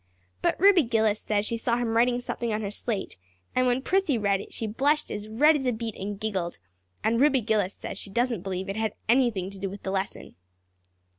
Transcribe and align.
But 0.41 0.59
Ruby 0.59 0.81
Gillis 0.81 1.19
says 1.21 1.45
she 1.45 1.57
saw 1.57 1.77
him 1.77 1.95
writing 1.95 2.19
something 2.19 2.51
on 2.51 2.63
her 2.63 2.71
slate 2.71 3.17
and 3.55 3.67
when 3.67 3.83
Prissy 3.83 4.17
read 4.17 4.41
it 4.41 4.51
she 4.51 4.65
blushed 4.65 5.11
as 5.11 5.27
red 5.27 5.55
as 5.55 5.67
a 5.67 5.71
beet 5.71 5.95
and 5.95 6.19
giggled; 6.19 6.57
and 7.03 7.21
Ruby 7.21 7.41
Gillis 7.41 7.75
says 7.75 7.99
she 7.99 8.09
doesn't 8.09 8.41
believe 8.41 8.67
it 8.67 8.75
had 8.75 8.95
anything 9.07 9.51
to 9.51 9.59
do 9.59 9.69
with 9.69 9.83
the 9.83 9.91
lesson." 9.91 10.33